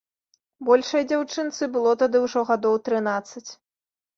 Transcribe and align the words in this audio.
Большай 0.69 1.03
дзяўчынцы 1.11 1.63
было 1.75 1.91
тады 2.05 2.17
ўжо 2.25 2.45
гадоў 2.51 2.75
трынаццаць. 2.89 3.47